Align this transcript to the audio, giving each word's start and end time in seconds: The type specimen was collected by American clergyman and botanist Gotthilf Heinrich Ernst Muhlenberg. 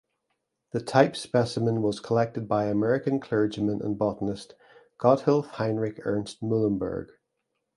The 0.71 0.79
type 0.81 1.15
specimen 1.15 1.83
was 1.83 1.99
collected 1.99 2.47
by 2.47 2.65
American 2.65 3.19
clergyman 3.19 3.83
and 3.83 3.99
botanist 3.99 4.55
Gotthilf 4.97 5.45
Heinrich 5.49 5.99
Ernst 6.05 6.41
Muhlenberg. 6.41 7.11